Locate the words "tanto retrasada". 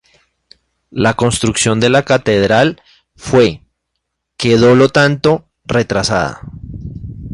4.89-6.41